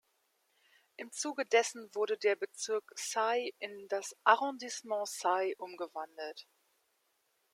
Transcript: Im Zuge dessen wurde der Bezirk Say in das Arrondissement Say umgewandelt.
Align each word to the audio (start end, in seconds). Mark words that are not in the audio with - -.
Im 0.97 1.11
Zuge 1.11 1.45
dessen 1.45 1.93
wurde 1.93 2.17
der 2.17 2.35
Bezirk 2.35 2.91
Say 2.95 3.53
in 3.59 3.87
das 3.87 4.15
Arrondissement 4.23 5.07
Say 5.07 5.53
umgewandelt. 5.59 6.47